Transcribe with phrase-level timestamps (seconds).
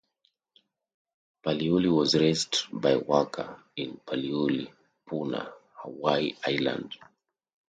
[1.45, 4.67] Paliuli was raised by Waka in Paliuli,
[5.07, 6.97] Puna, Hawaii island.